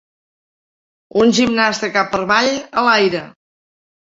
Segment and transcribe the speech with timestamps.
[1.23, 2.51] Un gimnasta cap per avall
[2.83, 3.25] a l'aire.